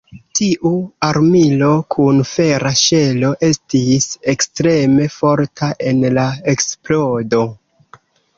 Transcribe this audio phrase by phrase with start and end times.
[0.37, 0.69] Tiu
[1.07, 6.25] armilo kun fera ŝelo estis ekstreme forta en la
[6.57, 7.45] eksplodo.